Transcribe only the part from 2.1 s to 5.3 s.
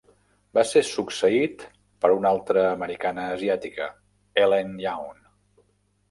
una altre americana asiàtica, Ellen Young.